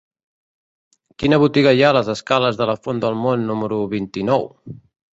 [1.25, 4.53] Quina botiga hi ha a les escales de la Font del Mont número vint-i-nou?